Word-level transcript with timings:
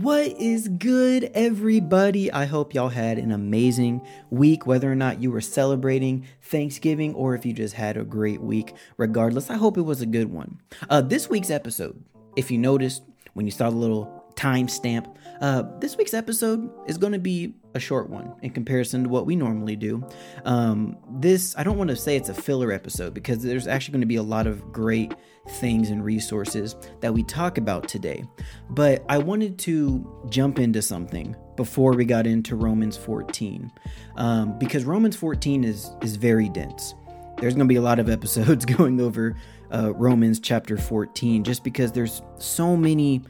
What 0.00 0.40
is 0.40 0.66
good, 0.66 1.30
everybody? 1.34 2.32
I 2.32 2.46
hope 2.46 2.72
y'all 2.72 2.88
had 2.88 3.18
an 3.18 3.32
amazing 3.32 4.00
week, 4.30 4.66
whether 4.66 4.90
or 4.90 4.94
not 4.94 5.20
you 5.20 5.30
were 5.30 5.42
celebrating 5.42 6.24
Thanksgiving 6.40 7.12
or 7.14 7.34
if 7.34 7.44
you 7.44 7.52
just 7.52 7.74
had 7.74 7.98
a 7.98 8.04
great 8.04 8.40
week. 8.40 8.72
Regardless, 8.96 9.50
I 9.50 9.56
hope 9.56 9.76
it 9.76 9.82
was 9.82 10.00
a 10.00 10.06
good 10.06 10.32
one. 10.32 10.58
Uh, 10.88 11.02
this 11.02 11.28
week's 11.28 11.50
episode, 11.50 12.02
if 12.34 12.50
you 12.50 12.56
noticed 12.56 13.02
when 13.34 13.44
you 13.44 13.52
saw 13.52 13.68
the 13.68 13.76
little 13.76 14.19
timestamp, 14.40 15.14
uh, 15.42 15.64
this 15.80 15.96
week's 15.98 16.14
episode 16.14 16.70
is 16.86 16.96
going 16.96 17.12
to 17.12 17.18
be 17.18 17.54
a 17.74 17.80
short 17.80 18.08
one 18.08 18.34
in 18.42 18.50
comparison 18.50 19.04
to 19.04 19.08
what 19.08 19.26
we 19.26 19.36
normally 19.36 19.76
do. 19.76 20.02
Um, 20.46 20.96
this, 21.10 21.54
I 21.58 21.62
don't 21.62 21.76
want 21.76 21.90
to 21.90 21.96
say 21.96 22.16
it's 22.16 22.30
a 22.30 22.34
filler 22.34 22.72
episode 22.72 23.12
because 23.12 23.42
there's 23.42 23.66
actually 23.66 23.92
going 23.92 24.00
to 24.00 24.06
be 24.06 24.16
a 24.16 24.22
lot 24.22 24.46
of 24.46 24.72
great 24.72 25.14
things 25.56 25.90
and 25.90 26.02
resources 26.02 26.74
that 27.00 27.12
we 27.12 27.22
talk 27.22 27.58
about 27.58 27.86
today. 27.86 28.24
But 28.70 29.04
I 29.10 29.18
wanted 29.18 29.58
to 29.60 30.26
jump 30.30 30.58
into 30.58 30.80
something 30.80 31.36
before 31.56 31.92
we 31.92 32.06
got 32.06 32.26
into 32.26 32.56
Romans 32.56 32.96
14 32.96 33.70
um, 34.16 34.58
because 34.58 34.84
Romans 34.84 35.16
14 35.16 35.64
is 35.64 35.90
is 36.02 36.16
very 36.16 36.48
dense. 36.48 36.94
There's 37.38 37.54
going 37.54 37.66
to 37.66 37.72
be 37.72 37.76
a 37.76 37.82
lot 37.82 37.98
of 37.98 38.08
episodes 38.08 38.64
going 38.76 39.00
over 39.00 39.36
uh, 39.72 39.92
Romans 39.94 40.40
chapter 40.40 40.76
14 40.76 41.44
just 41.44 41.62
because 41.62 41.92
there's 41.92 42.22
so 42.38 42.76
many 42.76 43.22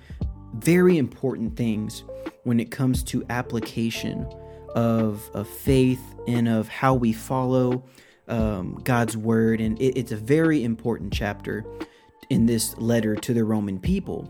very 0.55 0.99
important 0.99 1.57
things 1.57 2.05
when 2.45 2.61
it 2.61 2.71
comes 2.71 3.03
to 3.05 3.25
application 3.31 4.27
of, 4.75 5.31
of 5.35 5.49
faith 5.49 6.03
and 6.27 6.49
of 6.49 6.69
how 6.69 6.95
we 6.95 7.13
follow 7.13 7.85
um, 8.29 8.81
God's 8.85 9.17
word. 9.17 9.61
And 9.61 9.81
it, 9.81 9.99
it's 9.99 10.13
a 10.13 10.17
very 10.17 10.65
important 10.65 11.13
chapter 11.13 11.65
in 12.29 12.47
this 12.47 12.77
letter 12.79 13.17
to 13.17 13.35
the 13.35 13.45
Roman 13.45 13.79
people. 13.79 14.29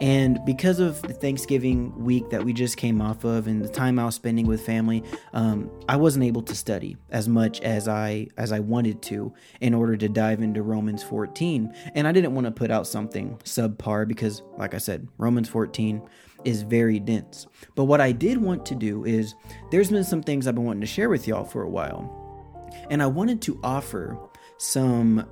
And 0.00 0.44
because 0.44 0.80
of 0.80 1.00
the 1.02 1.12
Thanksgiving 1.12 2.04
week 2.04 2.30
that 2.30 2.44
we 2.44 2.52
just 2.52 2.76
came 2.76 3.00
off 3.00 3.24
of 3.24 3.46
and 3.46 3.64
the 3.64 3.68
time 3.68 3.98
I 3.98 4.04
was 4.04 4.14
spending 4.14 4.46
with 4.46 4.64
family, 4.64 5.02
um, 5.32 5.70
I 5.88 5.96
wasn't 5.96 6.24
able 6.24 6.42
to 6.42 6.54
study 6.54 6.96
as 7.10 7.28
much 7.28 7.60
as 7.60 7.88
I 7.88 8.28
as 8.36 8.52
I 8.52 8.60
wanted 8.60 9.02
to 9.02 9.32
in 9.60 9.74
order 9.74 9.96
to 9.96 10.08
dive 10.08 10.42
into 10.42 10.62
Romans 10.62 11.02
14. 11.02 11.74
And 11.94 12.06
I 12.06 12.12
didn't 12.12 12.34
want 12.34 12.46
to 12.46 12.50
put 12.50 12.70
out 12.70 12.86
something 12.86 13.36
subpar 13.44 14.06
because, 14.08 14.42
like 14.58 14.74
I 14.74 14.78
said, 14.78 15.08
Romans 15.18 15.48
14 15.48 16.02
is 16.44 16.62
very 16.62 16.98
dense. 16.98 17.46
But 17.74 17.84
what 17.84 18.00
I 18.00 18.12
did 18.12 18.38
want 18.38 18.66
to 18.66 18.74
do 18.74 19.04
is 19.04 19.34
there's 19.70 19.90
been 19.90 20.04
some 20.04 20.22
things 20.22 20.46
I've 20.46 20.54
been 20.54 20.64
wanting 20.64 20.82
to 20.82 20.86
share 20.86 21.08
with 21.08 21.26
y'all 21.26 21.44
for 21.44 21.62
a 21.62 21.70
while. 21.70 22.20
And 22.90 23.02
I 23.02 23.06
wanted 23.06 23.40
to 23.42 23.58
offer 23.62 24.18
some 24.58 25.26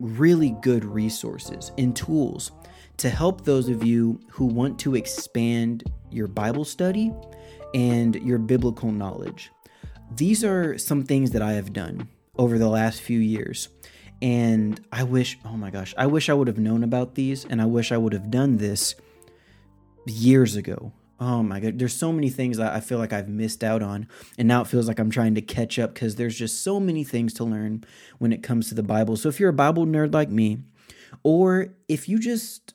really 0.00 0.50
good 0.62 0.84
resources 0.84 1.72
and 1.76 1.94
tools 1.94 2.52
to 2.98 3.08
help 3.08 3.44
those 3.44 3.68
of 3.68 3.84
you 3.84 4.20
who 4.28 4.44
want 4.44 4.78
to 4.80 4.94
expand 4.94 5.84
your 6.10 6.26
Bible 6.26 6.64
study 6.64 7.12
and 7.74 8.14
your 8.16 8.38
biblical 8.38 8.92
knowledge. 8.92 9.50
These 10.16 10.44
are 10.44 10.76
some 10.78 11.04
things 11.04 11.30
that 11.32 11.42
I 11.42 11.52
have 11.52 11.72
done 11.72 12.08
over 12.36 12.58
the 12.58 12.68
last 12.68 13.00
few 13.00 13.18
years. 13.18 13.68
And 14.20 14.80
I 14.90 15.04
wish, 15.04 15.38
oh 15.44 15.56
my 15.56 15.70
gosh, 15.70 15.94
I 15.96 16.06
wish 16.06 16.28
I 16.28 16.34
would 16.34 16.48
have 16.48 16.58
known 16.58 16.82
about 16.82 17.14
these 17.14 17.44
and 17.44 17.62
I 17.62 17.66
wish 17.66 17.92
I 17.92 17.96
would 17.96 18.12
have 18.12 18.30
done 18.30 18.56
this 18.56 18.94
years 20.06 20.56
ago. 20.56 20.92
Oh 21.20 21.42
my 21.42 21.58
god, 21.58 21.78
there's 21.78 21.94
so 21.94 22.12
many 22.12 22.30
things 22.30 22.60
I 22.60 22.78
feel 22.78 22.98
like 22.98 23.12
I've 23.12 23.28
missed 23.28 23.64
out 23.64 23.82
on, 23.82 24.06
and 24.38 24.46
now 24.46 24.60
it 24.60 24.68
feels 24.68 24.86
like 24.86 25.00
I'm 25.00 25.10
trying 25.10 25.34
to 25.34 25.42
catch 25.42 25.76
up 25.76 25.92
because 25.92 26.14
there's 26.14 26.38
just 26.38 26.62
so 26.62 26.78
many 26.78 27.02
things 27.02 27.34
to 27.34 27.44
learn 27.44 27.82
when 28.18 28.32
it 28.32 28.40
comes 28.40 28.68
to 28.68 28.76
the 28.76 28.84
Bible. 28.84 29.16
So 29.16 29.28
if 29.28 29.40
you're 29.40 29.48
a 29.48 29.52
Bible 29.52 29.84
nerd 29.84 30.14
like 30.14 30.30
me, 30.30 30.58
or 31.24 31.74
if 31.88 32.08
you 32.08 32.20
just 32.20 32.74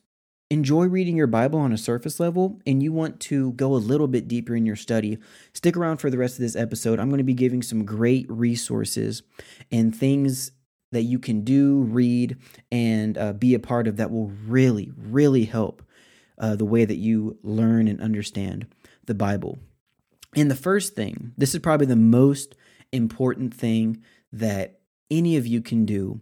enjoy 0.54 0.86
reading 0.86 1.18
your 1.18 1.28
Bible 1.28 1.60
on 1.60 1.74
a 1.74 1.78
surface 1.78 2.20
level 2.20 2.62
and 2.68 2.84
you 2.84 2.94
want 2.94 3.20
to 3.20 3.52
go 3.54 3.74
a 3.74 3.78
little 3.78 4.08
bit 4.08 4.28
deeper 4.28 4.56
in 4.56 4.68
your 4.68 4.76
study, 4.76 5.18
stick 5.52 5.76
around 5.76 5.98
for 5.98 6.12
the 6.12 6.18
rest 6.18 6.36
of 6.36 6.42
this 6.42 6.56
episode. 6.56 7.00
I'm 7.00 7.10
going 7.10 7.18
to 7.18 7.24
be 7.24 7.34
giving 7.34 7.64
some 7.64 7.86
great 7.86 8.30
resources 8.30 9.24
and 9.72 9.96
things 9.96 10.52
that 10.92 11.02
you 11.02 11.18
can 11.18 11.44
do, 11.44 11.82
read, 11.82 12.38
and 12.72 13.18
uh, 13.18 13.34
be 13.34 13.56
a 13.56 13.60
part 13.60 13.88
of 13.88 13.98
that 13.98 14.12
will 14.12 14.32
really, 14.46 14.92
really 14.96 15.46
help 15.46 15.82
uh, 16.38 16.56
the 16.56 16.66
way 16.66 16.86
that 16.86 16.98
you 16.98 17.40
learn 17.42 17.88
and 17.88 18.00
understand 18.00 18.68
the 19.06 19.16
Bible. 19.16 19.58
And 20.36 20.52
the 20.52 20.56
first 20.56 20.94
thing, 20.94 21.34
this 21.36 21.56
is 21.56 21.62
probably 21.62 21.88
the 21.88 21.96
most 21.96 22.54
important 22.92 23.56
thing 23.56 24.04
that 24.32 24.82
any 25.10 25.36
of 25.36 25.48
you 25.48 25.62
can 25.62 25.86
do, 25.86 26.22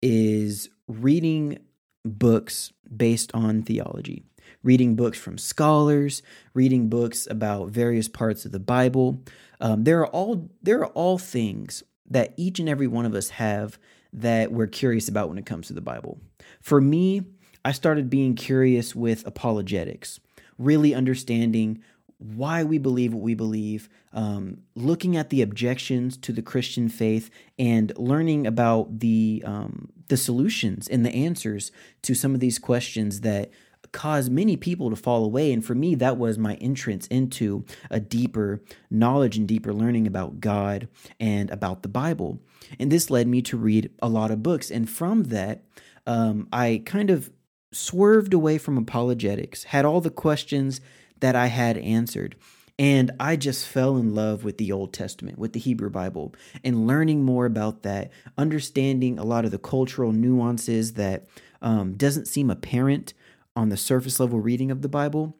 is 0.00 0.70
reading 0.88 1.58
books 2.04 2.72
based 2.94 3.30
on 3.34 3.62
theology. 3.62 4.24
Reading 4.62 4.96
books 4.96 5.18
from 5.18 5.38
scholars, 5.38 6.22
reading 6.54 6.88
books 6.88 7.26
about 7.30 7.70
various 7.70 8.08
parts 8.08 8.44
of 8.44 8.52
the 8.52 8.60
Bible. 8.60 9.22
Um, 9.60 9.84
there 9.84 10.00
are 10.00 10.06
all 10.08 10.50
there 10.62 10.80
are 10.80 10.86
all 10.88 11.18
things 11.18 11.82
that 12.10 12.34
each 12.36 12.58
and 12.58 12.68
every 12.68 12.86
one 12.86 13.06
of 13.06 13.14
us 13.14 13.30
have 13.30 13.78
that 14.12 14.52
we're 14.52 14.66
curious 14.66 15.08
about 15.08 15.28
when 15.28 15.38
it 15.38 15.46
comes 15.46 15.66
to 15.68 15.72
the 15.72 15.80
Bible. 15.80 16.18
For 16.60 16.80
me, 16.80 17.22
I 17.64 17.72
started 17.72 18.08
being 18.08 18.34
curious 18.34 18.94
with 18.94 19.26
apologetics, 19.26 20.20
really 20.58 20.94
understanding 20.94 21.82
why 22.18 22.64
we 22.64 22.78
believe 22.78 23.12
what 23.12 23.22
we 23.22 23.34
believe, 23.34 23.88
um, 24.12 24.58
looking 24.74 25.16
at 25.16 25.30
the 25.30 25.42
objections 25.42 26.16
to 26.18 26.32
the 26.32 26.42
Christian 26.42 26.88
faith, 26.88 27.30
and 27.58 27.92
learning 27.98 28.46
about 28.46 29.00
the 29.00 29.42
um, 29.44 29.90
the 30.08 30.16
solutions 30.16 30.88
and 30.88 31.04
the 31.04 31.14
answers 31.14 31.72
to 32.02 32.14
some 32.14 32.34
of 32.34 32.40
these 32.40 32.58
questions 32.58 33.20
that 33.22 33.50
cause 33.92 34.28
many 34.28 34.56
people 34.56 34.90
to 34.90 34.96
fall 34.96 35.24
away. 35.24 35.52
And 35.52 35.64
for 35.64 35.74
me, 35.74 35.94
that 35.96 36.18
was 36.18 36.38
my 36.38 36.54
entrance 36.54 37.06
into 37.06 37.64
a 37.90 38.00
deeper 38.00 38.62
knowledge 38.90 39.36
and 39.36 39.46
deeper 39.46 39.72
learning 39.72 40.06
about 40.06 40.40
God 40.40 40.88
and 41.18 41.50
about 41.50 41.82
the 41.82 41.88
Bible. 41.88 42.40
And 42.78 42.90
this 42.90 43.10
led 43.10 43.26
me 43.26 43.42
to 43.42 43.56
read 43.56 43.90
a 44.02 44.08
lot 44.08 44.30
of 44.30 44.42
books. 44.42 44.70
And 44.70 44.88
from 44.88 45.24
that, 45.24 45.64
um, 46.06 46.48
I 46.52 46.82
kind 46.84 47.10
of 47.10 47.30
swerved 47.72 48.34
away 48.34 48.58
from 48.58 48.78
apologetics, 48.78 49.64
had 49.64 49.84
all 49.84 50.00
the 50.00 50.10
questions 50.10 50.80
that 51.20 51.34
I 51.34 51.46
had 51.46 51.78
answered. 51.78 52.36
And 52.78 53.10
I 53.18 53.36
just 53.36 53.66
fell 53.66 53.96
in 53.96 54.14
love 54.14 54.44
with 54.44 54.58
the 54.58 54.70
Old 54.70 54.92
Testament, 54.92 55.38
with 55.38 55.54
the 55.54 55.60
Hebrew 55.60 55.88
Bible, 55.88 56.34
and 56.62 56.86
learning 56.86 57.24
more 57.24 57.46
about 57.46 57.82
that, 57.84 58.10
understanding 58.36 59.18
a 59.18 59.24
lot 59.24 59.46
of 59.46 59.50
the 59.50 59.58
cultural 59.58 60.12
nuances 60.12 60.94
that 60.94 61.26
um, 61.62 61.94
doesn't 61.94 62.28
seem 62.28 62.50
apparent 62.50 63.14
on 63.54 63.70
the 63.70 63.76
surface 63.78 64.20
level 64.20 64.40
reading 64.40 64.70
of 64.70 64.82
the 64.82 64.88
Bible. 64.88 65.36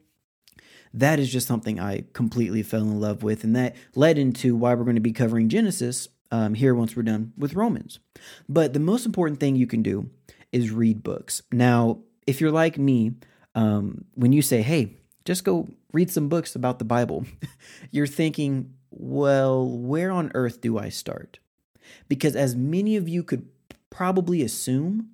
That 0.93 1.19
is 1.19 1.31
just 1.31 1.47
something 1.47 1.79
I 1.79 2.05
completely 2.13 2.63
fell 2.63 2.81
in 2.81 2.99
love 2.99 3.21
with, 3.21 3.43
and 3.43 3.55
that 3.55 3.75
led 3.93 4.17
into 4.17 4.55
why 4.55 4.73
we're 4.73 4.83
going 4.83 4.95
to 4.95 5.01
be 5.01 5.11
covering 5.11 5.47
Genesis 5.49 6.07
um, 6.31 6.55
here 6.55 6.73
once 6.73 6.95
we're 6.95 7.03
done 7.03 7.33
with 7.37 7.53
Romans. 7.53 7.99
But 8.49 8.73
the 8.73 8.79
most 8.79 9.05
important 9.05 9.39
thing 9.39 9.55
you 9.55 9.67
can 9.67 9.83
do 9.83 10.09
is 10.51 10.71
read 10.71 11.03
books. 11.03 11.43
Now, 11.51 11.99
if 12.25 12.41
you're 12.41 12.51
like 12.51 12.79
me, 12.79 13.13
um, 13.53 14.05
when 14.15 14.33
you 14.33 14.41
say, 14.41 14.61
hey, 14.61 14.97
just 15.27 15.43
go 15.43 15.67
read 15.91 16.09
some 16.09 16.29
books 16.29 16.55
about 16.55 16.79
the 16.79 16.85
Bible, 16.85 17.25
you're 17.91 18.07
thinking, 18.07 18.73
well, 18.89 19.67
where 19.67 20.09
on 20.09 20.31
earth 20.33 20.61
do 20.61 20.79
I 20.79 20.87
start? 20.87 21.39
Because 22.07 22.33
as 22.33 22.55
many 22.55 22.95
of 22.95 23.09
you 23.09 23.23
could 23.23 23.45
probably 23.89 24.41
assume, 24.41 25.09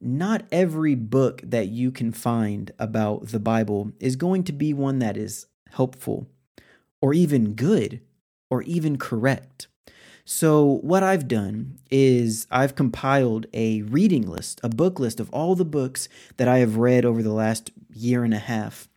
not 0.00 0.44
every 0.50 0.96
book 0.96 1.40
that 1.44 1.68
you 1.68 1.92
can 1.92 2.12
find 2.12 2.72
about 2.80 3.28
the 3.28 3.38
Bible 3.38 3.92
is 4.00 4.16
going 4.16 4.42
to 4.42 4.52
be 4.52 4.74
one 4.74 4.98
that 4.98 5.16
is 5.16 5.46
helpful 5.70 6.26
or 7.00 7.14
even 7.14 7.54
good 7.54 8.00
or 8.50 8.62
even 8.62 8.98
correct. 8.98 9.68
So, 10.24 10.80
what 10.82 11.02
I've 11.02 11.28
done 11.28 11.78
is 11.90 12.46
I've 12.50 12.74
compiled 12.74 13.46
a 13.52 13.82
reading 13.82 14.28
list, 14.28 14.60
a 14.64 14.68
book 14.68 14.98
list 14.98 15.20
of 15.20 15.30
all 15.30 15.54
the 15.54 15.64
books 15.64 16.08
that 16.36 16.48
I 16.48 16.58
have 16.58 16.76
read 16.76 17.04
over 17.04 17.22
the 17.22 17.32
last 17.32 17.70
year 17.94 18.24
and 18.24 18.34
a 18.34 18.38
half. 18.38 18.87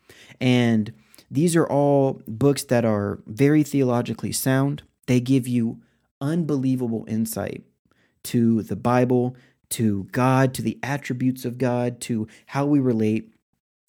And 0.42 0.92
these 1.30 1.56
are 1.56 1.68
all 1.68 2.22
books 2.28 2.64
that 2.66 2.84
are 2.84 3.20
very 3.26 3.64
theologically 3.64 4.34
sound. 4.34 4.84
They 5.08 5.22
give 5.22 5.48
you 5.48 5.80
unbelievable 6.20 7.06
insight 7.08 7.64
to 8.24 8.64
the 8.64 8.76
Bible, 8.76 9.36
to 9.70 10.06
God, 10.12 10.54
to 10.56 10.62
the 10.62 10.78
attributes 10.84 11.46
of 11.46 11.58
God, 11.58 12.02
to 12.02 12.28
how 12.48 12.66
we 12.66 12.80
relate. 12.80 13.34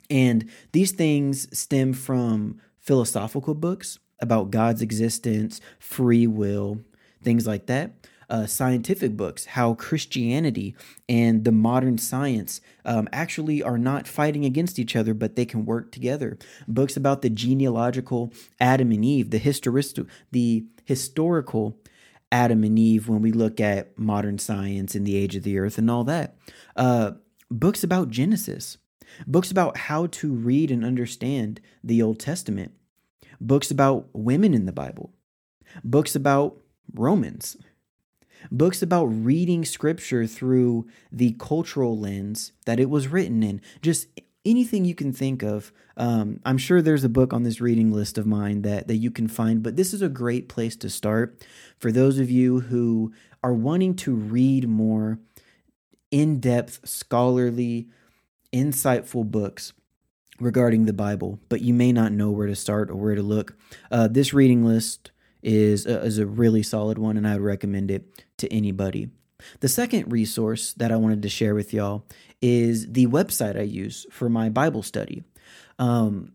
And 0.09 0.49
these 0.73 0.93
things 0.93 1.49
stem 1.59 1.93
from 1.95 2.61
philosophical 2.79 3.55
books 3.55 3.99
about 4.21 4.51
God's 4.51 4.83
existence, 4.83 5.61
free 5.79 6.27
will, 6.27 6.81
things 7.23 7.47
like 7.47 7.67
that. 7.67 7.93
Uh, 8.33 8.47
scientific 8.47 9.13
books, 9.15 9.45
how 9.45 9.75
Christianity 9.75 10.75
and 11.07 11.45
the 11.45 11.53
modern 11.53 11.99
science 11.99 12.63
um, 12.87 13.07
actually 13.13 13.63
are 13.63 13.77
not 13.77 14.09
fighting 14.09 14.47
against 14.47 14.79
each 14.79 14.97
other, 14.97 15.13
but 15.13 15.37
they 15.37 15.45
can 15.45 15.67
work 15.67 15.93
together. 15.93 16.39
Books 16.67 16.97
about 16.97 17.21
the 17.21 17.29
genealogical 17.29 18.33
Adam 18.59 18.91
and 18.91 19.05
Eve, 19.05 19.29
the 19.29 19.39
historical, 19.39 20.07
the 20.31 20.65
historical 20.87 21.77
Adam 22.31 22.65
and 22.65 22.79
Eve 22.79 23.07
when 23.07 23.21
we 23.21 23.33
look 23.33 23.61
at 23.61 23.99
modern 23.99 24.39
science 24.39 24.95
and 24.97 25.05
the 25.07 25.17
age 25.23 25.37
of 25.37 25.43
the 25.43 25.59
earth 25.59 25.77
and 25.77 25.91
all 25.91 26.05
that. 26.05 26.35
Uh, 26.75 27.11
books 27.51 27.85
about 27.85 28.09
Genesis. 28.09 28.79
books 29.27 29.51
about 29.51 29.77
how 29.77 30.07
to 30.07 30.33
read 30.33 30.71
and 30.71 30.85
understand 30.85 31.61
the 31.83 32.03
Old 32.03 32.19
Testament, 32.19 32.73
books 33.41 33.71
about 33.71 34.09
women 34.13 34.55
in 34.55 34.67
the 34.67 34.73
Bible, 34.73 35.13
books 35.85 36.15
about 36.15 36.59
Romans, 36.95 37.57
books 38.51 38.83
about 38.83 39.07
reading 39.07 39.65
scripture 39.65 40.27
through 40.27 40.87
the 41.11 41.33
cultural 41.39 41.99
lens 41.99 42.53
that 42.67 42.81
it 42.81 42.91
was 42.91 43.09
written 43.09 43.43
in, 43.43 43.61
just 43.81 44.09
anything 44.45 44.85
you 44.85 44.95
can 44.95 45.13
think 45.13 45.43
of. 45.43 45.73
Um, 45.97 46.41
I'm 46.45 46.59
sure 46.59 46.83
there's 46.83 47.05
a 47.05 47.09
book 47.09 47.33
on 47.33 47.43
this 47.43 47.61
reading 47.61 47.93
list 47.93 48.19
of 48.19 48.27
mine 48.27 48.63
that, 48.63 48.89
that 48.89 48.97
you 48.97 49.11
can 49.11 49.29
find, 49.29 49.63
but 49.63 49.77
this 49.77 49.95
is 49.95 50.03
a 50.03 50.09
great 50.09 50.49
place 50.49 50.77
to 50.77 50.91
start 50.91 51.45
for 51.79 51.93
those 51.93 52.19
of 52.19 52.31
you 52.31 52.61
who 52.61 53.13
are 53.45 53.55
wanting 53.55 53.95
to 53.97 54.15
read 54.15 54.69
more 54.69 55.19
in 56.11 56.41
depth, 56.41 56.81
scholarly, 56.85 57.89
insightful 58.53 59.29
books 59.29 59.73
regarding 60.41 60.85
the 60.85 60.93
Bible, 60.93 61.39
but 61.49 61.63
you 61.63 61.73
may 61.73 61.93
not 61.93 62.13
know 62.13 62.31
where 62.31 62.47
to 62.47 62.55
start 62.55 62.91
or 62.91 62.97
where 62.97 63.15
to 63.15 63.23
look. 63.23 63.57
Uh, 63.91 64.09
this 64.09 64.35
reading 64.35 64.65
list 64.65 65.11
is 65.43 65.87
a, 65.87 66.03
is 66.03 66.19
a 66.19 66.27
really 66.27 66.63
solid 66.63 66.99
one, 66.99 67.17
and 67.17 67.27
I 67.27 67.35
would 67.35 67.43
recommend 67.43 67.91
it 67.91 68.25
to 68.39 68.53
anybody. 68.53 69.11
The 69.61 69.69
second 69.69 70.13
resource 70.13 70.73
that 70.75 70.93
I 70.93 70.97
wanted 70.97 71.23
to 71.23 71.29
share 71.29 71.55
with 71.55 71.73
y'all 71.73 72.07
is 72.41 72.93
the 72.93 73.07
website 73.07 73.59
I 73.59 73.63
use 73.63 74.07
for 74.11 74.29
my 74.29 74.49
Bible 74.49 74.83
study. 74.83 75.25
Um, 75.79 76.33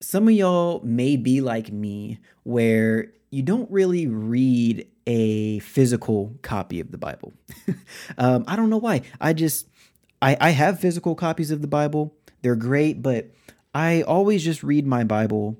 some 0.00 0.28
of 0.28 0.34
y'all 0.34 0.80
may 0.84 1.16
be 1.16 1.40
like 1.40 1.72
me, 1.72 2.18
where 2.42 3.12
you 3.30 3.42
don't 3.42 3.70
really 3.70 4.06
read 4.06 4.86
a 5.06 5.58
physical 5.60 6.36
copy 6.42 6.80
of 6.80 6.90
the 6.90 6.98
Bible. 6.98 7.32
um, 8.18 8.44
I 8.46 8.56
don't 8.56 8.70
know 8.70 8.78
why. 8.78 9.02
I 9.20 9.32
just 9.32 9.66
I, 10.20 10.36
I 10.40 10.50
have 10.50 10.80
physical 10.80 11.14
copies 11.14 11.50
of 11.50 11.60
the 11.60 11.66
Bible. 11.66 12.14
They're 12.42 12.56
great, 12.56 13.02
but 13.02 13.30
I 13.74 14.02
always 14.02 14.44
just 14.44 14.62
read 14.62 14.86
my 14.86 15.04
Bible 15.04 15.58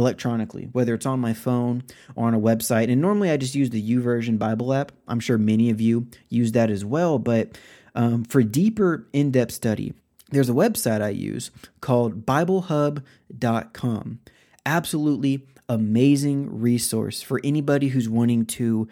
electronically, 0.00 0.70
whether 0.72 0.94
it's 0.94 1.04
on 1.04 1.20
my 1.20 1.34
phone 1.34 1.84
or 2.16 2.26
on 2.26 2.34
a 2.34 2.40
website. 2.40 2.90
And 2.90 3.00
normally 3.02 3.30
I 3.30 3.36
just 3.36 3.54
use 3.54 3.68
the 3.68 3.82
YouVersion 3.82 4.38
Bible 4.38 4.72
app. 4.72 4.92
I'm 5.06 5.20
sure 5.20 5.36
many 5.36 5.68
of 5.68 5.78
you 5.80 6.08
use 6.30 6.52
that 6.52 6.70
as 6.70 6.84
well. 6.84 7.18
But 7.18 7.58
um, 7.94 8.24
for 8.24 8.42
deeper, 8.42 9.06
in 9.12 9.30
depth 9.30 9.52
study, 9.52 9.92
there's 10.30 10.48
a 10.48 10.54
website 10.54 11.02
I 11.02 11.10
use 11.10 11.50
called 11.82 12.24
BibleHub.com. 12.24 14.20
Absolutely 14.64 15.46
amazing 15.68 16.60
resource 16.60 17.20
for 17.20 17.38
anybody 17.44 17.88
who's 17.88 18.08
wanting 18.08 18.46
to 18.46 18.88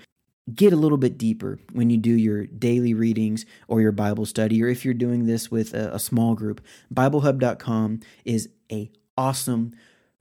get 0.55 0.75
a 0.75 0.77
little 0.77 0.99
bit 0.99 1.17
deeper 1.17 1.59
when 1.73 1.89
you 1.89 1.97
do 1.97 2.13
your 2.13 2.47
daily 2.47 2.93
readings 2.93 3.47
or 3.67 3.81
your 3.81 3.93
Bible 3.93 4.27
study, 4.27 4.63
or 4.63 4.69
if 4.69 4.85
you're 4.85 4.95
doing 4.95 5.25
this 5.27 5.51
with 5.51 5.73
a, 5.75 5.95
a 5.95 5.99
small 5.99 6.35
group. 6.35 6.61
BibleHub.com 6.93 8.01
is 8.27 8.51
a 8.71 8.91
awesome 9.17 9.73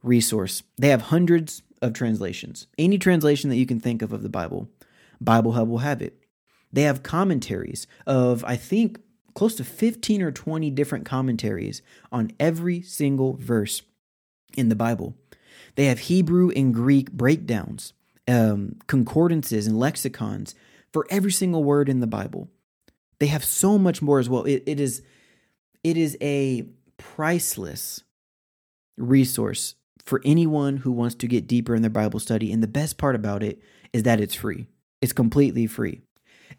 resource. 0.02 0.62
They 0.76 0.88
have 0.88 1.02
hundreds 1.02 1.62
of 1.82 1.92
translations. 1.92 2.66
Any 2.78 2.98
translation 2.98 3.50
that 3.50 3.56
you 3.56 3.66
can 3.66 3.80
think 3.80 4.02
of 4.02 4.12
of 4.12 4.22
the 4.22 4.28
Bible, 4.28 4.68
Bible 5.20 5.52
Hub 5.52 5.68
will 5.68 5.78
have 5.78 6.02
it. 6.02 6.22
They 6.72 6.82
have 6.82 7.02
commentaries 7.02 7.86
of, 8.06 8.44
I 8.44 8.56
think, 8.56 9.00
close 9.34 9.54
to 9.56 9.64
15 9.64 10.22
or 10.22 10.32
20 10.32 10.70
different 10.70 11.06
commentaries 11.06 11.82
on 12.12 12.32
every 12.38 12.82
single 12.82 13.34
verse 13.34 13.82
in 14.56 14.68
the 14.68 14.76
Bible. 14.76 15.16
They 15.76 15.86
have 15.86 16.00
Hebrew 16.00 16.50
and 16.50 16.74
Greek 16.74 17.12
breakdowns, 17.12 17.92
um, 18.26 18.76
concordances, 18.86 19.66
and 19.66 19.78
lexicons 19.78 20.54
for 20.92 21.06
every 21.10 21.32
single 21.32 21.62
word 21.62 21.88
in 21.88 22.00
the 22.00 22.06
Bible. 22.06 22.48
They 23.20 23.26
have 23.26 23.44
so 23.44 23.78
much 23.78 24.02
more 24.02 24.18
as 24.18 24.28
well. 24.28 24.44
It, 24.44 24.64
it 24.66 24.80
is 24.80 25.02
it 25.84 25.96
is 25.96 26.16
a 26.20 26.66
priceless 26.96 28.02
resource 28.96 29.76
for 30.08 30.22
anyone 30.24 30.78
who 30.78 30.90
wants 30.90 31.14
to 31.16 31.28
get 31.28 31.46
deeper 31.46 31.74
in 31.74 31.82
their 31.82 31.90
Bible 31.90 32.18
study. 32.18 32.50
And 32.50 32.62
the 32.62 32.66
best 32.66 32.96
part 32.96 33.14
about 33.14 33.42
it 33.42 33.60
is 33.92 34.04
that 34.04 34.20
it's 34.20 34.34
free. 34.34 34.66
It's 35.02 35.12
completely 35.12 35.66
free. 35.66 36.00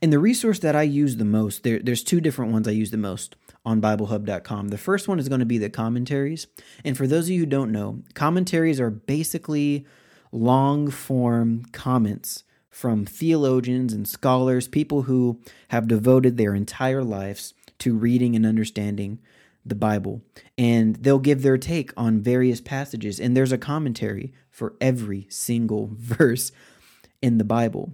And 0.04 0.14
the 0.14 0.20
resource 0.20 0.60
that 0.60 0.76
I 0.76 0.84
use 0.84 1.18
the 1.18 1.26
most, 1.26 1.64
there, 1.64 1.80
there's 1.80 2.04
two 2.04 2.22
different 2.22 2.52
ones 2.52 2.68
I 2.68 2.72
use 2.72 2.92
the 2.92 2.98
most 2.98 3.36
on 3.66 3.82
BibleHub.com. 3.82 4.68
The 4.68 4.78
first 4.78 5.08
one 5.08 5.18
is 5.18 5.28
going 5.28 5.40
to 5.40 5.48
be 5.48 5.58
the 5.58 5.70
commentaries. 5.70 6.46
And 6.86 6.96
for 6.96 7.08
those 7.08 7.26
of 7.26 7.32
you 7.32 7.40
who 7.40 7.46
don't 7.48 7.72
know, 7.72 8.04
commentaries 8.14 8.80
are 8.80 8.92
basically 8.92 9.84
long 10.32 10.92
form 10.92 11.66
comments 11.72 12.44
from 12.70 13.04
theologians 13.04 13.94
and 13.94 14.08
scholars, 14.08 14.68
people 14.68 15.04
who 15.04 15.42
have 15.70 15.88
devoted 15.88 16.38
their 16.38 16.54
entire 16.54 17.04
lives 17.04 17.56
to 17.80 17.98
reading 17.98 18.36
and 18.36 18.46
understanding 18.46 19.20
the 19.70 19.76
Bible, 19.76 20.22
and 20.58 20.96
they'll 20.98 21.20
give 21.20 21.42
their 21.42 21.58
take 21.58 21.92
on 21.96 22.22
various 22.22 22.62
passages, 22.62 23.20
and 23.20 23.36
there's 23.36 23.52
a 23.52 23.58
commentary 23.58 24.34
for 24.52 24.76
every 24.82 25.28
single 25.30 25.90
verse 25.94 26.52
in 27.22 27.38
the 27.38 27.44
Bible. 27.44 27.94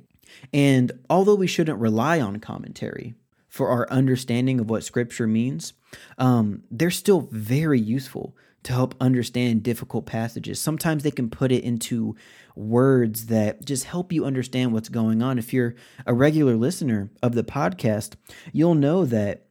And 0.53 0.91
although 1.09 1.35
we 1.35 1.47
shouldn't 1.47 1.79
rely 1.79 2.19
on 2.19 2.39
commentary 2.39 3.15
for 3.47 3.69
our 3.69 3.89
understanding 3.89 4.59
of 4.59 4.69
what 4.69 4.83
Scripture 4.83 5.27
means, 5.27 5.73
um, 6.17 6.63
they're 6.69 6.91
still 6.91 7.29
very 7.31 7.79
useful 7.79 8.35
to 8.63 8.73
help 8.73 8.95
understand 8.99 9.61
difficult 9.63 10.07
passages. 10.07 10.59
Sometimes 10.59 11.03
they 11.03 11.11
can 11.11 11.29
put 11.29 11.51
it 11.51 11.63
into 11.63 12.15
words 12.55 13.27
that 13.27 13.63
just 13.63 13.83
help 13.83 14.11
you 14.11 14.25
understand 14.25 14.73
what's 14.73 14.89
going 14.89 15.21
on. 15.21 15.37
If 15.37 15.53
you're 15.53 15.75
a 16.05 16.13
regular 16.13 16.55
listener 16.55 17.11
of 17.21 17.35
the 17.35 17.43
podcast, 17.43 18.15
you'll 18.51 18.75
know 18.75 19.05
that 19.05 19.44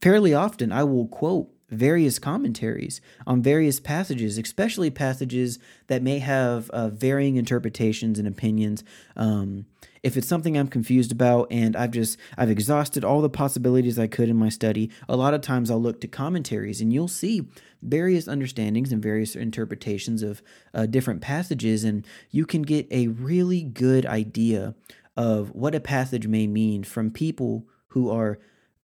fairly 0.00 0.34
often 0.34 0.72
I 0.72 0.84
will 0.84 1.08
quote 1.08 1.50
various 1.68 2.18
commentaries 2.18 3.00
on 3.26 3.42
various 3.42 3.80
passages, 3.80 4.38
especially 4.38 4.90
passages 4.90 5.58
that 5.88 6.02
may 6.02 6.20
have 6.20 6.70
uh, 6.70 6.88
varying 6.88 7.36
interpretations 7.36 8.18
and 8.18 8.28
opinions. 8.28 8.84
Um, 9.16 9.66
if 10.02 10.16
it's 10.16 10.28
something 10.28 10.56
I'm 10.56 10.68
confused 10.68 11.10
about 11.10 11.48
and 11.50 11.74
I've 11.74 11.90
just 11.90 12.18
I've 12.38 12.50
exhausted 12.50 13.04
all 13.04 13.20
the 13.20 13.28
possibilities 13.28 13.98
I 13.98 14.06
could 14.06 14.28
in 14.28 14.36
my 14.36 14.48
study, 14.48 14.90
a 15.08 15.16
lot 15.16 15.34
of 15.34 15.40
times 15.40 15.68
I'll 15.68 15.82
look 15.82 16.00
to 16.02 16.08
commentaries 16.08 16.80
and 16.80 16.92
you'll 16.92 17.08
see 17.08 17.48
various 17.82 18.28
understandings 18.28 18.92
and 18.92 19.02
various 19.02 19.34
interpretations 19.34 20.22
of 20.22 20.42
uh, 20.72 20.86
different 20.86 21.20
passages, 21.20 21.82
and 21.82 22.06
you 22.30 22.46
can 22.46 22.62
get 22.62 22.86
a 22.92 23.08
really 23.08 23.64
good 23.64 24.06
idea 24.06 24.74
of 25.16 25.50
what 25.52 25.74
a 25.74 25.80
passage 25.80 26.28
may 26.28 26.46
mean 26.46 26.84
from 26.84 27.10
people 27.10 27.66
who 27.88 28.08
are 28.10 28.38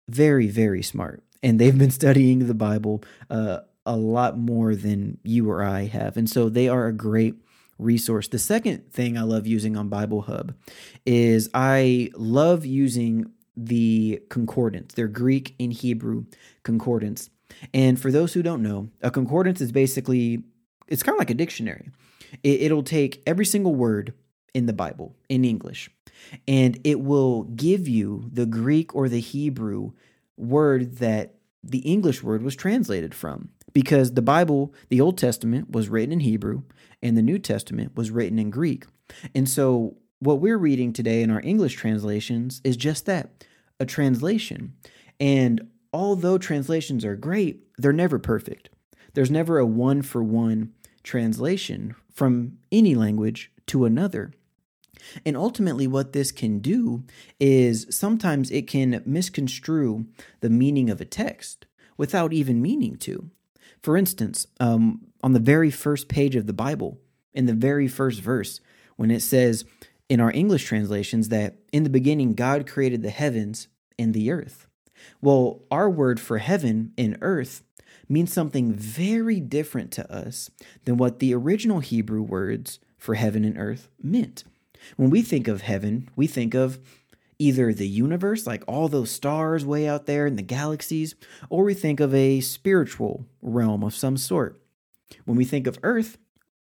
very, 0.10 0.48
very 0.48 0.84
smart. 0.84 1.24
And 1.42 1.60
they've 1.60 1.78
been 1.78 1.92
studying 1.92 2.48
the 2.48 2.54
Bible 2.54 3.04
uh, 3.30 3.60
a 3.86 3.96
lot 3.96 4.38
more 4.38 4.76
than 4.76 5.18
you 5.24 5.50
or 5.50 5.64
I 5.64 5.86
have. 5.86 6.18
And 6.18 6.30
so 6.30 6.50
they 6.50 6.68
are 6.68 6.88
a 6.88 6.94
great 6.94 7.36
resource. 7.78 8.28
The 8.28 8.40
second 8.40 8.92
thing 8.92 9.18
I 9.18 9.24
love 9.24 9.48
using 9.48 9.78
on 9.78 9.88
Bible 9.88 10.24
Hub 10.24 10.54
is 11.06 11.50
I 11.54 12.12
love 12.16 12.66
using 12.66 13.32
the 13.56 14.22
concordance, 14.30 14.94
their 14.94 15.08
Greek 15.08 15.56
and 15.60 15.74
Hebrew 15.74 16.26
concordance. 16.64 17.30
And 17.74 18.00
for 18.00 18.12
those 18.12 18.34
who 18.34 18.44
don't 18.44 18.62
know, 18.62 18.90
a 19.02 19.12
concordance 19.12 19.62
is 19.62 19.72
basically 19.72 20.44
it's 20.88 21.04
kind 21.04 21.16
of 21.16 21.20
like 21.20 21.30
a 21.30 21.36
dictionary. 21.36 21.90
It, 22.44 22.72
will 22.72 22.84
take 22.84 23.24
every 23.26 23.46
single 23.46 23.74
word 23.74 24.14
in 24.54 24.66
the 24.66 24.74
Bible 24.74 25.16
in 25.30 25.46
English 25.46 25.90
and 26.48 26.80
it 26.84 27.02
will 27.02 27.44
give 27.44 27.88
you 27.88 28.30
the 28.32 28.46
Greek 28.46 28.96
or 28.96 29.10
the 29.10 29.20
Hebrew 29.20 29.92
word 30.38 30.98
that 30.98 31.36
the 31.64 31.80
English 31.80 32.24
word 32.24 32.42
was 32.42 32.56
translated 32.56 33.14
from. 33.14 33.50
Because 33.72 34.14
the 34.14 34.22
Bible, 34.22 34.74
the 34.90 35.02
Old 35.02 35.18
Testament, 35.18 35.70
was 35.72 35.90
written 35.90 36.12
in 36.12 36.22
Hebrew 36.22 36.64
and 37.04 37.16
the 37.16 37.22
New 37.22 37.38
Testament 37.38 37.96
was 37.96 38.12
written 38.12 38.40
in 38.40 38.50
Greek. 38.50 38.86
And 39.36 39.48
so, 39.48 39.98
what 40.20 40.42
we're 40.42 40.58
reading 40.58 40.92
today 40.92 41.22
in 41.22 41.32
our 41.32 41.42
English 41.42 41.76
translations 41.76 42.60
is 42.66 42.76
just 42.76 43.06
that 43.06 43.46
a 43.80 43.86
translation. 43.86 44.74
And 45.20 45.70
although 45.94 46.38
translations 46.38 47.06
are 47.06 47.16
great, 47.16 47.64
they're 47.78 47.94
never 47.94 48.20
perfect. 48.20 48.70
There's 49.14 49.32
never 49.32 49.60
a 49.60 49.66
one 49.66 50.02
for 50.02 50.22
one 50.22 50.74
translation 51.04 51.96
from 52.14 52.58
any 52.72 52.96
language 52.96 53.52
to 53.68 53.86
another. 53.86 54.34
And 55.26 55.38
ultimately, 55.38 55.88
what 55.88 56.14
this 56.14 56.32
can 56.32 56.60
do 56.60 57.04
is 57.40 57.88
sometimes 57.90 58.52
it 58.52 58.68
can 58.68 59.02
misconstrue 59.06 60.06
the 60.42 60.50
meaning 60.50 60.90
of 60.90 61.02
a 61.02 61.06
text 61.06 61.66
without 61.98 62.34
even 62.34 62.62
meaning 62.62 62.96
to. 62.98 63.30
For 63.82 63.98
instance, 63.98 64.48
um, 64.60 65.08
on 65.24 65.34
the 65.34 65.40
very 65.40 65.72
first 65.72 66.08
page 66.08 66.36
of 66.36 66.48
the 66.48 66.54
Bible, 66.54 67.00
in 67.34 67.46
the 67.46 67.54
very 67.54 67.88
first 67.88 68.22
verse, 68.22 68.60
when 68.96 69.12
it 69.12 69.22
says 69.22 69.66
in 70.10 70.20
our 70.20 70.32
English 70.32 70.66
translations 70.66 71.30
that 71.30 71.56
in 71.72 71.84
the 71.84 71.90
beginning 71.90 72.34
God 72.34 72.68
created 72.68 73.02
the 73.02 73.10
heavens 73.10 73.68
and 73.98 74.14
the 74.14 74.32
earth. 74.32 74.68
Well, 75.22 75.62
our 75.72 75.90
word 75.90 76.20
for 76.20 76.40
heaven 76.40 76.92
and 76.98 77.18
earth 77.22 77.64
means 78.10 78.34
something 78.34 78.74
very 78.74 79.40
different 79.40 79.92
to 79.92 80.12
us 80.12 80.50
than 80.86 80.98
what 80.98 81.20
the 81.20 81.34
original 81.34 81.80
Hebrew 81.80 82.22
words 82.22 82.80
for 82.98 83.16
heaven 83.16 83.46
and 83.46 83.58
earth 83.58 83.90
meant. 84.02 84.44
When 84.98 85.10
we 85.10 85.22
think 85.22 85.48
of 85.48 85.62
heaven, 85.62 86.10
we 86.16 86.28
think 86.28 86.54
of 86.54 86.80
either 87.38 87.74
the 87.74 87.88
universe, 87.88 88.46
like 88.46 88.64
all 88.68 88.88
those 88.88 89.10
stars 89.10 89.66
way 89.66 89.88
out 89.88 90.06
there 90.06 90.28
in 90.28 90.36
the 90.36 90.42
galaxies, 90.42 91.16
or 91.50 91.64
we 91.64 91.74
think 91.74 92.00
of 92.00 92.14
a 92.14 92.42
spiritual 92.42 93.26
realm 93.42 93.84
of 93.84 93.96
some 93.96 94.18
sort. 94.18 94.62
When 95.26 95.38
we 95.38 95.46
think 95.46 95.66
of 95.66 95.80
Earth, 95.82 96.18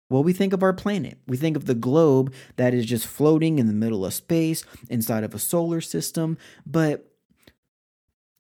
well, 0.08 0.22
we 0.22 0.32
think 0.32 0.52
of 0.52 0.62
our 0.62 0.72
planet. 0.72 1.18
We 1.26 1.36
think 1.36 1.56
of 1.56 1.66
the 1.66 1.74
globe 1.74 2.34
that 2.56 2.74
is 2.74 2.84
just 2.86 3.06
floating 3.06 3.58
in 3.58 3.66
the 3.66 3.72
middle 3.72 4.04
of 4.04 4.12
space 4.12 4.64
inside 4.90 5.24
of 5.24 5.34
a 5.34 5.38
solar 5.38 5.80
system. 5.80 6.36
But 6.66 7.10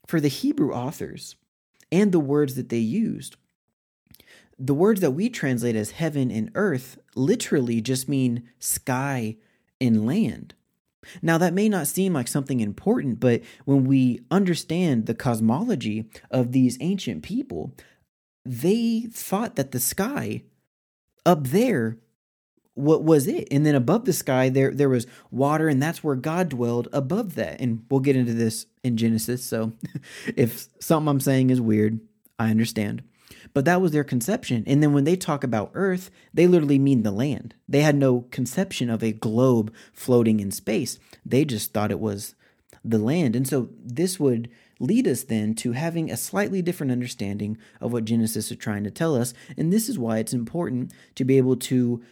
for 0.06 0.20
the 0.20 0.28
Hebrew 0.28 0.72
authors 0.72 1.36
and 1.90 2.12
the 2.12 2.20
words 2.20 2.56
that 2.56 2.68
they 2.68 2.78
used, 2.78 3.36
the 4.58 4.74
words 4.74 5.00
that 5.00 5.12
we 5.12 5.30
translate 5.30 5.74
as 5.74 5.92
heaven 5.92 6.30
and 6.30 6.50
earth 6.54 6.98
literally 7.14 7.80
just 7.80 8.08
mean 8.08 8.48
sky 8.58 9.36
and 9.82 10.06
land. 10.06 10.54
Now, 11.20 11.36
that 11.38 11.52
may 11.52 11.68
not 11.68 11.88
seem 11.88 12.12
like 12.12 12.28
something 12.28 12.60
important, 12.60 13.18
but 13.18 13.42
when 13.64 13.84
we 13.84 14.20
understand 14.30 15.06
the 15.06 15.14
cosmology 15.14 16.08
of 16.30 16.52
these 16.52 16.78
ancient 16.80 17.24
people, 17.24 17.74
they 18.44 19.08
thought 19.12 19.56
that 19.56 19.72
the 19.72 19.80
sky 19.80 20.44
up 21.26 21.48
there 21.48 21.98
what 22.74 23.04
was 23.04 23.26
it? 23.26 23.48
And 23.50 23.66
then 23.66 23.74
above 23.74 24.06
the 24.06 24.14
sky 24.14 24.48
there 24.48 24.72
there 24.72 24.88
was 24.88 25.06
water 25.30 25.68
and 25.68 25.82
that's 25.82 26.02
where 26.02 26.16
god 26.16 26.48
dwelled 26.48 26.88
above 26.92 27.34
that. 27.34 27.60
And 27.60 27.84
we'll 27.90 28.00
get 28.00 28.16
into 28.16 28.32
this 28.32 28.66
in 28.82 28.96
genesis 28.96 29.44
so 29.44 29.72
if 30.36 30.68
something 30.80 31.08
i'm 31.08 31.20
saying 31.20 31.50
is 31.50 31.60
weird 31.60 32.00
i 32.38 32.50
understand 32.50 33.02
but 33.54 33.64
that 33.64 33.80
was 33.80 33.92
their 33.92 34.04
conception. 34.04 34.64
And 34.66 34.82
then 34.82 34.92
when 34.92 35.04
they 35.04 35.16
talk 35.16 35.44
about 35.44 35.70
earth 35.74 36.10
they 36.32 36.46
literally 36.46 36.78
mean 36.78 37.02
the 37.02 37.10
land. 37.10 37.54
They 37.68 37.82
had 37.82 37.96
no 37.96 38.22
conception 38.30 38.90
of 38.90 39.02
a 39.02 39.12
globe 39.12 39.72
floating 39.92 40.40
in 40.40 40.50
space. 40.50 40.98
They 41.24 41.44
just 41.44 41.72
thought 41.72 41.90
it 41.90 42.00
was 42.00 42.34
the 42.84 42.98
land. 42.98 43.36
And 43.36 43.46
so 43.46 43.68
this 43.84 44.18
would 44.18 44.50
lead 44.80 45.06
us 45.06 45.22
then 45.22 45.54
to 45.54 45.72
having 45.72 46.10
a 46.10 46.16
slightly 46.16 46.60
different 46.60 46.90
understanding 46.90 47.56
of 47.80 47.92
what 47.92 48.04
Genesis 48.04 48.50
is 48.50 48.56
trying 48.56 48.84
to 48.84 48.90
tell 48.90 49.14
us. 49.14 49.32
And 49.56 49.72
this 49.72 49.88
is 49.88 49.98
why 49.98 50.18
it's 50.18 50.32
important 50.32 50.92
to 51.14 51.24
be 51.24 51.38
able 51.38 51.56
to 51.56 52.02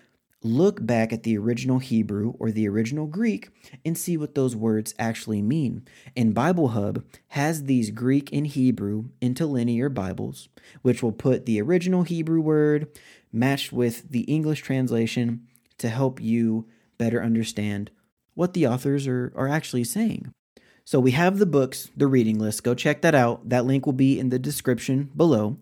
look 0.43 0.85
back 0.85 1.13
at 1.13 1.23
the 1.23 1.37
original 1.37 1.79
Hebrew 1.79 2.35
or 2.39 2.51
the 2.51 2.69
original 2.69 3.07
Greek 3.07 3.51
and 3.85 3.97
see 3.97 4.17
what 4.17 4.35
those 4.35 4.57
words 4.57 4.95
actually 4.99 5.43
mean. 5.43 5.87
And 6.17 6.35
Bible 6.35 6.69
Hub 6.69 7.05
has 7.29 7.65
these 7.65 7.91
Greek 7.91 8.33
and 8.33 8.47
Hebrew 8.47 9.11
interlinear 9.21 9.89
Bibles, 9.89 10.49
which 10.83 11.03
will 11.03 11.13
put 11.13 11.47
the 11.47 11.61
original 11.61 12.05
Hebrew 12.05 12.41
word 12.41 12.89
matched 13.33 13.73
with 13.73 14.11
the 14.11 14.23
English 14.23 14.63
translation 14.63 15.47
to 15.79 15.89
help 15.89 16.21
you 16.21 16.67
better 16.99 17.23
understand 17.23 17.91
what 18.35 18.55
the 18.55 18.67
authors 18.67 19.07
are, 19.07 19.33
are 19.37 19.49
actually 19.49 19.85
saying. 19.85 20.33
So 20.85 20.99
we 20.99 21.13
have 21.13 21.39
the 21.39 21.47
books, 21.47 21.91
the 21.97 22.07
reading 22.07 22.39
list. 22.39 22.65
Go 22.65 22.75
check 22.75 23.03
that 23.03 23.15
out. 23.15 23.49
That 23.49 23.65
link 23.65 23.87
will 23.87 23.93
be 23.93 24.19
in 24.19 24.31
the 24.31 24.39
description 24.39 25.11
below. 25.17 25.57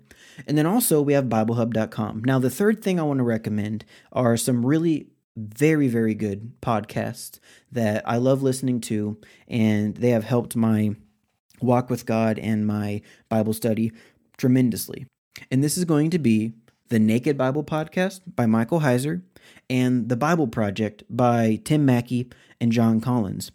And 0.47 0.57
then 0.57 0.67
also 0.67 1.01
we 1.03 1.13
have 1.13 1.27
BibleHub.com. 1.27 2.25
Now, 2.25 2.39
the 2.39 2.51
third 2.51 2.83
thing 2.83 2.99
I 2.99 3.05
want 3.05 3.19
to 3.19 3.25
recommend 3.25 3.85
are 4.13 4.37
some 4.37 4.65
really 4.65 5.09
very, 5.37 5.89
very 5.89 6.15
good 6.15 6.61
podcasts 6.61 7.39
that 7.71 8.03
I 8.09 8.17
love 8.17 8.43
listening 8.43 8.81
to, 8.83 9.19
and 9.47 9.97
they 9.97 10.11
have 10.11 10.25
helped 10.25 10.57
my 10.57 10.97
walk 11.61 11.91
with 11.91 12.07
God 12.07 12.39
and 12.39 12.67
my 12.67 13.03
Bible 13.29 13.53
study 13.53 13.93
tremendously. 14.37 15.07
And 15.51 15.63
this 15.63 15.79
is 15.79 15.85
going 15.85 16.11
to 16.11 16.19
be 16.19 16.53
the 16.89 16.99
Naked 16.99 17.37
Bible 17.37 17.65
Podcast 17.65 18.21
by 18.35 18.47
Michael 18.47 18.81
Heiser 18.81 19.23
and 19.69 20.09
the 20.09 20.17
Bible 20.17 20.49
Project 20.49 21.05
by 21.09 21.61
Tim 21.65 21.85
Mackie 21.85 22.31
and 22.61 22.73
Jon 22.73 23.01
Collins. 23.01 23.53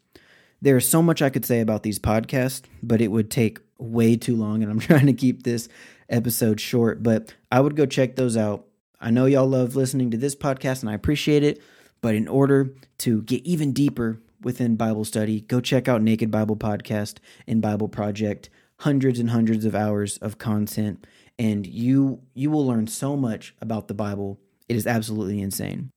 There's 0.62 0.88
so 0.88 1.02
much 1.02 1.22
I 1.22 1.30
could 1.30 1.46
say 1.46 1.60
about 1.60 1.84
these 1.84 2.00
podcasts, 2.00 2.64
but 2.82 3.02
it 3.02 3.10
would 3.10 3.30
take 3.30 3.60
way 3.78 4.16
too 4.16 4.36
long, 4.36 4.64
and 4.64 4.72
I'm 4.72 4.80
trying 4.88 5.08
to 5.08 5.14
keep 5.14 5.44
this 5.44 5.68
episode 6.10 6.60
short. 6.60 7.04
But 7.04 7.34
I 7.52 7.60
would 7.60 7.76
go 7.76 7.86
check 7.86 8.16
those 8.16 8.38
out. 8.38 8.66
I 9.00 9.12
know 9.12 9.26
y'all 9.26 9.48
love 9.48 9.76
listening 9.76 10.12
to 10.12 10.18
this 10.18 10.36
podcast, 10.36 10.82
and 10.82 10.90
I 10.90 10.94
appreciate 10.94 11.44
it. 11.44 11.62
But 12.02 12.16
in 12.16 12.28
order 12.28 12.74
to 13.00 13.22
get 13.24 13.46
even 13.46 13.72
deeper 13.72 14.22
within 14.42 14.76
Bible 14.76 15.06
study, 15.06 15.42
go 15.42 15.62
check 15.62 15.88
out 15.88 16.02
Naked 16.02 16.32
Bible 16.32 16.58
Podcast 16.58 17.18
and 17.48 17.62
Bible 17.62 17.88
Project. 17.88 18.50
Hundreds 18.80 19.20
and 19.20 19.30
hundreds 19.30 19.64
of 19.64 19.76
hours 19.76 20.18
of 20.18 20.38
content, 20.38 21.06
and 21.40 21.66
you 21.66 22.22
you 22.34 22.50
will 22.50 22.66
learn 22.66 22.88
so 22.88 23.16
much 23.16 23.56
about 23.62 23.88
the 23.88 23.94
Bible. 23.94 24.42
It 24.68 24.76
is 24.76 24.88
absolutely 24.88 25.40
insane. 25.40 25.90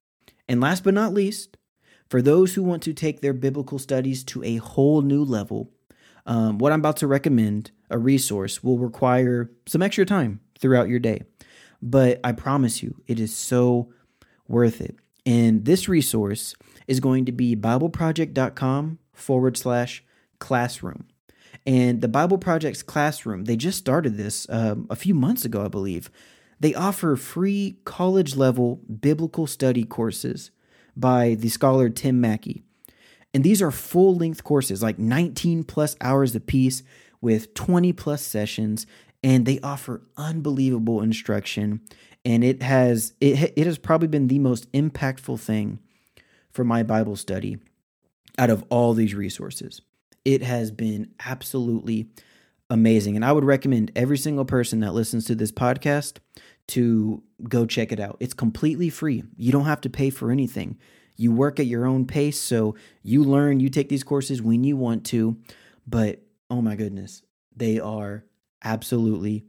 And 0.49 0.61
last 0.61 0.85
but 0.85 0.95
not 0.95 1.13
least, 1.13 1.57
for 2.09 2.23
those 2.23 2.55
who 2.55 2.63
want 2.63 2.83
to 2.85 2.93
take 2.93 3.21
their 3.21 3.33
biblical 3.33 3.79
studies 3.79 4.23
to 4.25 4.45
a 4.45 4.57
whole 4.57 5.03
new 5.03 5.25
level, 5.25 5.73
um, 6.27 6.59
what 6.59 6.73
I'm 6.73 6.81
about 6.81 6.99
to 6.99 7.07
recommend, 7.07 7.73
a 7.91 7.99
resource, 7.99 8.63
will 8.63 8.79
require 8.79 9.51
some 9.67 9.83
extra 9.83 10.05
time 10.05 10.41
throughout 10.59 10.89
your 10.89 10.99
day. 10.99 11.23
But 11.83 12.21
I 12.25 12.33
promise 12.33 12.83
you, 12.83 13.03
it 13.07 13.21
is 13.21 13.35
so 13.35 13.93
worth 14.49 14.81
it. 14.81 14.97
And 15.25 15.65
this 15.65 15.89
resource 15.89 16.55
is 16.87 17.01
going 17.01 17.25
to 17.27 17.33
be 17.33 17.57
BibleProject.com 17.57 18.99
forward 19.13 19.57
slash 19.57 20.05
classroom. 20.39 21.07
And 21.67 22.01
the 22.01 22.09
Bible 22.09 22.39
Project's 22.39 22.83
classroom, 22.83 23.45
they 23.45 23.57
just 23.57 23.79
started 23.79 24.17
this 24.17 24.47
um, 24.51 24.87
a 24.89 24.97
few 24.97 25.15
months 25.15 25.45
ago, 25.45 25.65
I 25.65 25.69
believe. 25.69 26.11
They 26.61 26.75
offer 26.75 27.17
free 27.17 27.79
college 27.85 28.37
level 28.37 28.81
biblical 29.01 29.47
study 29.47 29.85
courses 29.85 30.51
by 30.97 31.35
the 31.35 31.49
scholar 31.49 31.89
Tim 31.89 32.21
Mackie. 32.21 32.63
And 33.35 33.45
these 33.45 33.61
are 33.61 33.71
full 33.71 34.15
length 34.15 34.45
courses, 34.45 34.83
like 34.83 34.99
19 34.99 35.65
plus 35.65 35.97
hours 36.01 36.35
apiece 36.35 36.83
with 37.21 37.55
20 37.55 37.93
plus 37.93 38.23
sessions. 38.23 38.87
And 39.23 39.47
they 39.47 39.59
offer 39.61 40.03
unbelievable 40.17 41.01
instruction. 41.01 41.81
And 42.25 42.45
it 42.45 42.63
has 42.63 43.15
it, 43.21 43.53
it 43.57 43.67
has 43.67 43.79
probably 43.79 44.09
been 44.09 44.29
the 44.29 44.39
most 44.39 44.71
impactful 44.73 45.41
thing 45.41 45.79
for 46.51 46.65
my 46.65 46.83
Bible 46.83 47.17
study 47.17 47.59
out 48.39 48.51
of 48.51 48.65
all 48.69 48.95
these 48.95 49.15
resources. 49.15 49.81
It 50.25 50.43
has 50.43 50.71
been 50.71 51.11
absolutely 51.25 52.09
amazing. 52.69 53.17
And 53.17 53.25
I 53.25 53.33
would 53.33 53.45
recommend 53.45 53.93
every 53.95 54.19
single 54.19 54.45
person 54.45 54.81
that 54.81 54.95
listens 54.95 55.25
to 55.27 55.35
this 55.35 55.53
podcast 55.53 56.19
to 56.69 57.23
go 57.49 57.65
check 57.65 57.93
it 57.93 58.01
out. 58.01 58.17
It's 58.21 58.35
completely 58.35 58.91
free. 58.91 59.23
You 59.37 59.53
don't 59.53 59.67
have 59.67 59.81
to 59.83 59.91
pay 59.91 60.11
for 60.11 60.31
anything. 60.31 60.79
You 61.17 61.33
work 61.33 61.61
at 61.61 61.67
your 61.67 61.87
own 61.87 62.07
pace, 62.07 62.39
so 62.39 62.75
you 63.03 63.23
learn, 63.23 63.61
you 63.61 63.69
take 63.69 63.89
these 63.89 64.05
courses 64.05 64.43
when 64.43 64.65
you 64.65 64.77
want 64.77 65.05
to. 65.07 65.37
But 65.87 66.23
oh 66.51 66.63
my 66.63 66.77
goodness, 66.77 67.23
they 67.55 67.79
are 67.79 68.25
absolutely 68.63 69.45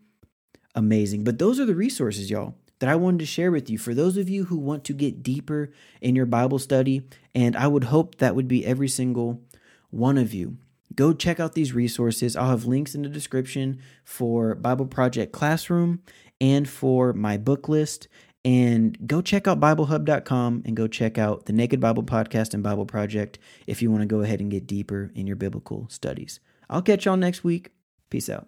amazing. 0.76 1.24
But 1.24 1.40
those 1.40 1.60
are 1.60 1.66
the 1.66 1.76
resources, 1.76 2.30
y'all, 2.30 2.56
that 2.80 2.90
I 2.90 2.96
wanted 2.96 3.20
to 3.20 3.26
share 3.26 3.52
with 3.52 3.70
you 3.70 3.78
for 3.78 3.94
those 3.94 4.18
of 4.18 4.30
you 4.30 4.46
who 4.46 4.58
want 4.58 4.84
to 4.86 4.94
get 4.94 5.24
deeper 5.24 5.72
in 6.02 6.16
your 6.16 6.26
Bible 6.26 6.60
study. 6.60 7.08
And 7.34 7.56
I 7.56 7.68
would 7.68 7.86
hope 7.86 8.18
that 8.18 8.36
would 8.36 8.48
be 8.48 8.66
every 8.66 8.88
single 8.88 9.42
one 9.90 10.18
of 10.18 10.34
you. 10.34 10.58
Go 10.96 11.14
check 11.14 11.40
out 11.40 11.54
these 11.54 11.74
resources. 11.74 12.36
I'll 12.36 12.50
have 12.50 12.66
links 12.66 12.96
in 12.96 13.02
the 13.02 13.10
description 13.10 13.80
for 14.04 14.56
Bible 14.56 14.86
Project 14.86 15.32
Classroom 15.32 16.02
and 16.40 16.68
for 16.68 17.14
my 17.14 17.38
book 17.38 17.68
list. 17.68 18.08
And 18.46 18.98
go 19.06 19.22
check 19.22 19.48
out 19.48 19.60
BibleHub.com 19.60 20.64
and 20.66 20.78
go 20.78 20.88
check 20.88 21.18
out 21.18 21.46
the 21.48 21.54
Naked 21.54 21.82
Bible 21.82 22.04
Podcast 22.04 22.54
and 22.54 22.64
Bible 22.64 22.86
Project 22.86 23.40
if 23.66 23.82
you 23.82 23.92
want 23.92 24.04
to 24.04 24.08
go 24.08 24.22
ahead 24.22 24.40
and 24.40 24.50
get 24.50 24.66
deeper 24.66 25.12
in 25.16 25.28
your 25.28 25.36
biblical 25.36 25.88
studies. 25.90 26.40
I'll 26.70 26.82
catch 26.82 27.06
y'all 27.06 27.18
next 27.18 27.44
week. 27.44 27.72
Peace 28.10 28.30
out. 28.30 28.48